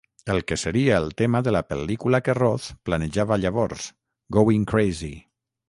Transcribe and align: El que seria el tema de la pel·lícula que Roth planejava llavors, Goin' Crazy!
El 0.35 0.39
que 0.51 0.55
seria 0.61 0.95
el 1.01 1.09
tema 1.21 1.41
de 1.47 1.53
la 1.55 1.61
pel·lícula 1.73 2.21
que 2.29 2.35
Roth 2.39 2.67
planejava 2.91 3.39
llavors, 3.45 3.87
Goin' 4.39 4.69
Crazy! 4.75 5.15